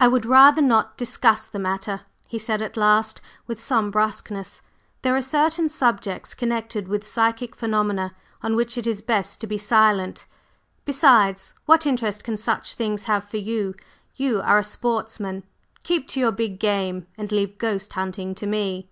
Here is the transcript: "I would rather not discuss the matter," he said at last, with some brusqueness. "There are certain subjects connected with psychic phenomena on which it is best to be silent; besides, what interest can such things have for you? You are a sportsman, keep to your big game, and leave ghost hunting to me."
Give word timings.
"I 0.00 0.08
would 0.08 0.24
rather 0.24 0.62
not 0.62 0.96
discuss 0.96 1.46
the 1.46 1.58
matter," 1.58 2.00
he 2.26 2.38
said 2.38 2.62
at 2.62 2.78
last, 2.78 3.20
with 3.46 3.60
some 3.60 3.90
brusqueness. 3.90 4.62
"There 5.02 5.14
are 5.14 5.20
certain 5.20 5.68
subjects 5.68 6.32
connected 6.32 6.88
with 6.88 7.06
psychic 7.06 7.54
phenomena 7.54 8.14
on 8.42 8.56
which 8.56 8.78
it 8.78 8.86
is 8.86 9.02
best 9.02 9.38
to 9.42 9.46
be 9.46 9.58
silent; 9.58 10.24
besides, 10.86 11.52
what 11.66 11.84
interest 11.84 12.24
can 12.24 12.38
such 12.38 12.72
things 12.72 13.04
have 13.04 13.28
for 13.28 13.36
you? 13.36 13.74
You 14.14 14.40
are 14.40 14.56
a 14.56 14.64
sportsman, 14.64 15.42
keep 15.82 16.08
to 16.08 16.20
your 16.20 16.32
big 16.32 16.58
game, 16.58 17.06
and 17.18 17.30
leave 17.30 17.58
ghost 17.58 17.92
hunting 17.92 18.34
to 18.36 18.46
me." 18.46 18.88